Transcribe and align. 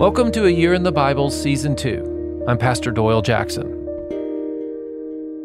Welcome 0.00 0.32
to 0.32 0.46
A 0.46 0.50
Year 0.50 0.72
in 0.72 0.82
the 0.82 0.90
Bible, 0.90 1.28
Season 1.28 1.76
2. 1.76 2.46
I'm 2.48 2.56
Pastor 2.56 2.90
Doyle 2.90 3.20
Jackson. 3.20 3.68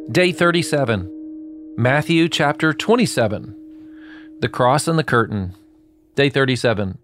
Day 0.10 0.32
37, 0.32 1.76
Matthew 1.76 2.30
chapter 2.30 2.72
27, 2.72 3.54
The 4.40 4.48
Cross 4.48 4.88
and 4.88 4.98
the 4.98 5.04
Curtain. 5.04 5.56
Day 6.16 6.30
37. 6.30 6.98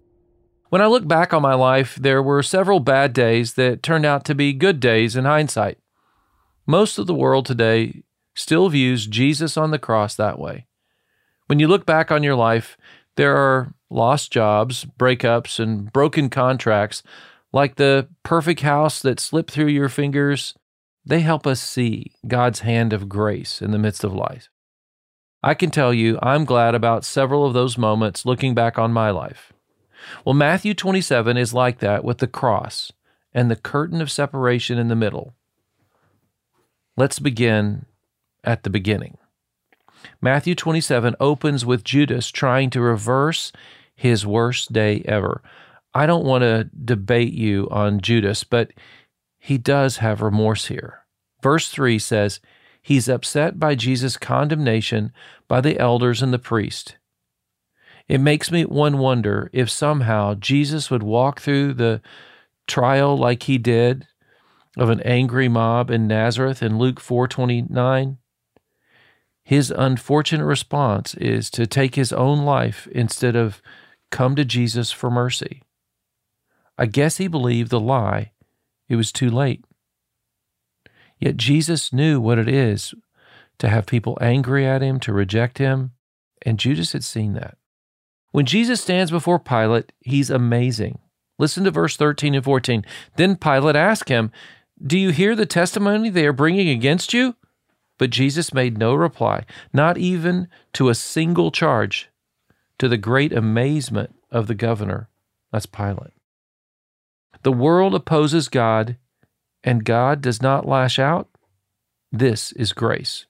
When 0.70 0.80
I 0.80 0.86
look 0.86 1.06
back 1.06 1.34
on 1.34 1.42
my 1.42 1.52
life, 1.52 1.96
there 1.96 2.22
were 2.22 2.42
several 2.42 2.80
bad 2.80 3.12
days 3.12 3.52
that 3.52 3.82
turned 3.82 4.06
out 4.06 4.24
to 4.24 4.34
be 4.34 4.54
good 4.54 4.80
days 4.80 5.14
in 5.14 5.26
hindsight. 5.26 5.76
Most 6.66 6.98
of 6.98 7.06
the 7.06 7.12
world 7.12 7.44
today 7.44 8.02
still 8.34 8.70
views 8.70 9.06
Jesus 9.06 9.58
on 9.58 9.72
the 9.72 9.78
cross 9.78 10.14
that 10.14 10.38
way. 10.38 10.68
When 11.48 11.58
you 11.58 11.68
look 11.68 11.84
back 11.84 12.10
on 12.10 12.22
your 12.22 12.34
life, 12.34 12.78
there 13.16 13.36
are 13.36 13.74
lost 13.90 14.32
jobs, 14.32 14.86
breakups, 14.98 15.60
and 15.60 15.92
broken 15.92 16.30
contracts 16.30 17.02
like 17.52 17.76
the 17.76 18.08
perfect 18.22 18.60
house 18.60 19.00
that 19.00 19.20
slipped 19.20 19.50
through 19.50 19.68
your 19.68 19.88
fingers, 19.88 20.54
they 21.04 21.20
help 21.20 21.46
us 21.46 21.60
see 21.60 22.12
God's 22.26 22.60
hand 22.60 22.92
of 22.92 23.08
grace 23.08 23.60
in 23.60 23.70
the 23.70 23.78
midst 23.78 24.04
of 24.04 24.14
life. 24.14 24.48
I 25.42 25.54
can 25.54 25.70
tell 25.70 25.92
you, 25.92 26.18
I'm 26.22 26.44
glad 26.44 26.74
about 26.74 27.04
several 27.04 27.44
of 27.44 27.52
those 27.52 27.76
moments 27.76 28.24
looking 28.24 28.54
back 28.54 28.78
on 28.78 28.92
my 28.92 29.10
life. 29.10 29.52
Well, 30.24 30.34
Matthew 30.34 30.74
27 30.74 31.36
is 31.36 31.52
like 31.52 31.78
that 31.78 32.04
with 32.04 32.18
the 32.18 32.26
cross 32.26 32.92
and 33.32 33.50
the 33.50 33.56
curtain 33.56 34.00
of 34.00 34.10
separation 34.10 34.78
in 34.78 34.88
the 34.88 34.96
middle. 34.96 35.34
Let's 36.96 37.18
begin 37.18 37.86
at 38.44 38.62
the 38.62 38.70
beginning. 38.70 39.18
Matthew 40.20 40.54
27 40.54 41.16
opens 41.18 41.64
with 41.64 41.84
Judas 41.84 42.28
trying 42.28 42.70
to 42.70 42.80
reverse 42.80 43.52
his 43.94 44.26
worst 44.26 44.72
day 44.72 45.02
ever. 45.06 45.42
I 45.94 46.06
don't 46.06 46.24
want 46.24 46.42
to 46.42 46.70
debate 46.84 47.32
you 47.32 47.68
on 47.70 48.00
Judas, 48.00 48.44
but 48.44 48.72
he 49.38 49.58
does 49.58 49.98
have 49.98 50.22
remorse 50.22 50.66
here. 50.66 51.00
Verse 51.42 51.68
3 51.68 51.98
says, 51.98 52.40
He's 52.80 53.08
upset 53.08 53.58
by 53.58 53.74
Jesus' 53.74 54.16
condemnation 54.16 55.12
by 55.48 55.60
the 55.60 55.78
elders 55.78 56.22
and 56.22 56.32
the 56.32 56.38
priest. 56.38 56.96
It 58.08 58.18
makes 58.18 58.50
me 58.50 58.64
one 58.64 58.98
wonder 58.98 59.50
if 59.52 59.70
somehow 59.70 60.34
Jesus 60.34 60.90
would 60.90 61.02
walk 61.02 61.40
through 61.40 61.74
the 61.74 62.00
trial 62.66 63.16
like 63.16 63.44
he 63.44 63.58
did 63.58 64.06
of 64.76 64.88
an 64.90 65.00
angry 65.02 65.48
mob 65.48 65.90
in 65.90 66.06
Nazareth 66.06 66.62
in 66.62 66.78
Luke 66.78 67.00
4:29. 67.00 68.18
His 69.44 69.70
unfortunate 69.70 70.44
response 70.44 71.14
is 71.14 71.50
to 71.50 71.66
take 71.66 71.94
his 71.94 72.12
own 72.12 72.44
life 72.44 72.86
instead 72.92 73.36
of 73.36 73.60
come 74.10 74.34
to 74.36 74.44
Jesus 74.44 74.92
for 74.92 75.10
mercy. 75.10 75.62
I 76.78 76.86
guess 76.86 77.18
he 77.18 77.28
believed 77.28 77.70
the 77.70 77.80
lie. 77.80 78.32
It 78.88 78.96
was 78.96 79.12
too 79.12 79.30
late. 79.30 79.64
Yet 81.18 81.36
Jesus 81.36 81.92
knew 81.92 82.20
what 82.20 82.38
it 82.38 82.48
is 82.48 82.94
to 83.58 83.68
have 83.68 83.86
people 83.86 84.18
angry 84.20 84.66
at 84.66 84.82
him, 84.82 84.98
to 85.00 85.12
reject 85.12 85.58
him, 85.58 85.92
and 86.44 86.58
Judas 86.58 86.92
had 86.92 87.04
seen 87.04 87.34
that. 87.34 87.56
When 88.32 88.46
Jesus 88.46 88.80
stands 88.80 89.10
before 89.10 89.38
Pilate, 89.38 89.92
he's 90.00 90.30
amazing. 90.30 90.98
Listen 91.38 91.64
to 91.64 91.70
verse 91.70 91.96
13 91.96 92.34
and 92.34 92.44
14. 92.44 92.84
Then 93.16 93.36
Pilate 93.36 93.76
asked 93.76 94.08
him, 94.08 94.32
Do 94.84 94.98
you 94.98 95.10
hear 95.10 95.36
the 95.36 95.46
testimony 95.46 96.10
they 96.10 96.26
are 96.26 96.32
bringing 96.32 96.68
against 96.68 97.12
you? 97.12 97.36
But 97.98 98.10
Jesus 98.10 98.54
made 98.54 98.78
no 98.78 98.94
reply, 98.94 99.44
not 99.72 99.98
even 99.98 100.48
to 100.72 100.88
a 100.88 100.94
single 100.94 101.50
charge, 101.50 102.10
to 102.78 102.88
the 102.88 102.96
great 102.96 103.32
amazement 103.32 104.16
of 104.30 104.46
the 104.48 104.54
governor. 104.54 105.08
That's 105.52 105.66
Pilate. 105.66 106.14
The 107.42 107.52
world 107.52 107.94
opposes 107.94 108.48
God, 108.48 108.96
and 109.64 109.84
God 109.84 110.20
does 110.20 110.40
not 110.40 110.66
lash 110.66 110.98
out. 110.98 111.28
This 112.10 112.52
is 112.52 112.72
grace. 112.72 113.26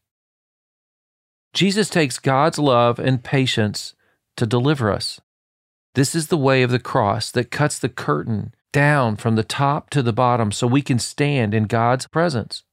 Jesus 1.54 1.88
takes 1.88 2.19
God's 2.19 2.59
love 2.59 2.98
and 2.98 3.22
patience 3.22 3.94
to 4.36 4.47
deliver 4.47 4.91
us. 4.91 5.20
This 5.94 6.14
is 6.14 6.28
the 6.28 6.38
way 6.38 6.62
of 6.62 6.70
the 6.70 6.78
cross 6.78 7.31
that 7.31 7.50
cuts 7.50 7.78
the 7.78 7.88
curtain 7.88 8.54
down 8.72 9.16
from 9.16 9.36
the 9.36 9.44
top 9.44 9.91
to 9.91 10.03
the 10.03 10.12
bottom 10.12 10.50
so 10.50 10.66
we 10.66 10.82
can 10.82 10.98
stand 10.98 11.54
in 11.54 11.65
God's 11.65 12.06
presence. 12.06 12.65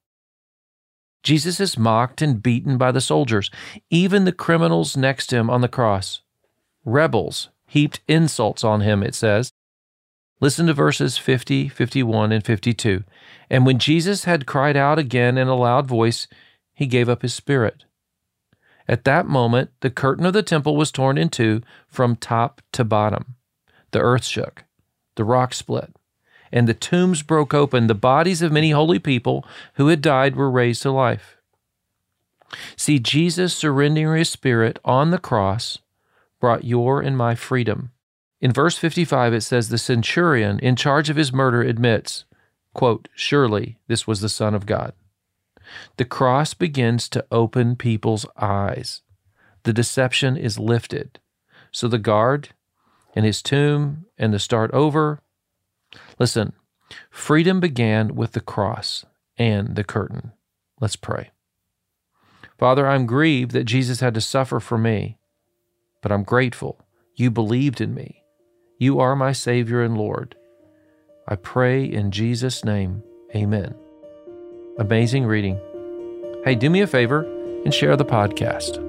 Jesus 1.21 1.59
is 1.59 1.77
mocked 1.77 2.21
and 2.21 2.41
beaten 2.41 2.77
by 2.77 2.93
the 2.93 3.01
soldiers, 3.01 3.51
even 3.89 4.23
the 4.23 4.31
criminals 4.31 4.95
next 4.95 5.27
to 5.27 5.35
him 5.35 5.49
on 5.49 5.59
the 5.59 5.67
cross. 5.67 6.21
Rebels 6.85 7.49
heaped 7.67 7.99
insults 8.07 8.63
on 8.63 8.81
him, 8.81 9.03
it 9.03 9.13
says, 9.13 9.51
Listen 10.41 10.67
to 10.67 10.73
verses 10.73 11.17
50, 11.17 11.67
51, 11.67 12.31
and 12.31 12.45
52. 12.45 13.03
And 13.49 13.65
when 13.65 13.77
Jesus 13.77 14.23
had 14.23 14.45
cried 14.45 14.77
out 14.77 14.97
again 14.97 15.37
in 15.37 15.47
a 15.47 15.55
loud 15.55 15.85
voice, 15.85 16.27
he 16.73 16.85
gave 16.85 17.09
up 17.09 17.21
his 17.21 17.33
spirit. 17.33 17.83
At 18.87 19.03
that 19.03 19.27
moment, 19.27 19.71
the 19.81 19.89
curtain 19.89 20.25
of 20.25 20.33
the 20.33 20.41
temple 20.41 20.75
was 20.75 20.91
torn 20.91 21.17
in 21.17 21.29
two 21.29 21.61
from 21.87 22.15
top 22.15 22.61
to 22.71 22.83
bottom. 22.83 23.35
The 23.91 23.99
earth 23.99 24.23
shook, 24.23 24.63
the 25.15 25.25
rock 25.25 25.53
split, 25.53 25.95
and 26.51 26.67
the 26.67 26.73
tombs 26.73 27.21
broke 27.21 27.53
open. 27.53 27.87
The 27.87 27.93
bodies 27.93 28.41
of 28.41 28.51
many 28.51 28.71
holy 28.71 28.97
people 28.97 29.45
who 29.75 29.87
had 29.87 30.01
died 30.01 30.35
were 30.35 30.49
raised 30.49 30.81
to 30.83 30.91
life. 30.91 31.37
See, 32.75 32.97
Jesus 32.97 33.53
surrendering 33.53 34.17
his 34.17 34.29
spirit 34.29 34.79
on 34.85 35.11
the 35.11 35.19
cross 35.19 35.79
brought 36.39 36.63
your 36.63 37.01
and 37.01 37.17
my 37.17 37.35
freedom. 37.35 37.91
In 38.41 38.53
verse 38.53 38.77
55, 38.77 39.33
it 39.33 39.41
says 39.41 39.69
the 39.69 39.77
centurion 39.77 40.59
in 40.59 40.75
charge 40.75 41.09
of 41.09 41.17
his 41.17 41.33
murder 41.33 41.61
admits, 41.61 42.23
quote, 42.73 43.09
Surely 43.13 43.77
this 43.87 44.07
was 44.07 44.21
the 44.21 44.29
Son 44.29 44.55
of 44.55 44.65
God. 44.65 44.93
The 45.97 46.05
cross 46.05 46.53
begins 46.53 47.09
to 47.09 47.25
open 47.31 47.75
people's 47.75 48.25
eyes. 48.37 49.01
The 49.63 49.73
deception 49.73 50.37
is 50.37 50.57
lifted. 50.57 51.19
So 51.71 51.87
the 51.87 51.99
guard 51.99 52.49
and 53.13 53.25
his 53.25 53.41
tomb 53.41 54.05
and 54.17 54.33
the 54.33 54.39
start 54.39 54.71
over. 54.71 55.19
Listen, 56.17 56.53
freedom 57.11 57.59
began 57.59 58.15
with 58.15 58.31
the 58.31 58.41
cross 58.41 59.05
and 59.37 59.75
the 59.75 59.83
curtain. 59.83 60.31
Let's 60.79 60.95
pray. 60.95 61.31
Father, 62.57 62.87
I'm 62.87 63.05
grieved 63.05 63.51
that 63.51 63.65
Jesus 63.65 63.99
had 63.99 64.13
to 64.13 64.21
suffer 64.21 64.59
for 64.59 64.77
me, 64.77 65.17
but 66.01 66.11
I'm 66.11 66.23
grateful 66.23 66.79
you 67.15 67.29
believed 67.29 67.81
in 67.81 67.93
me 67.93 68.18
you 68.79 68.99
are 69.01 69.15
my 69.15 69.33
Savior 69.33 69.83
and 69.83 69.97
Lord. 69.97 70.35
I 71.27 71.35
pray 71.35 71.83
in 71.83 72.11
Jesus' 72.11 72.63
name, 72.63 73.03
amen. 73.35 73.75
Amazing 74.79 75.25
reading. 75.25 75.59
Hey, 76.45 76.55
do 76.55 76.69
me 76.69 76.79
a 76.79 76.87
favor 76.87 77.23
and 77.65 77.73
share 77.73 77.97
the 77.97 78.05
podcast. 78.05 78.88